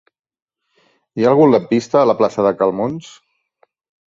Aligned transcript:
Hi 1.19 1.27
ha 1.27 1.27
algun 1.33 1.51
lampista 1.55 2.01
a 2.01 2.09
la 2.13 2.17
plaça 2.23 2.47
de 2.49 2.53
Cal 2.63 2.75
Muns? 2.81 3.13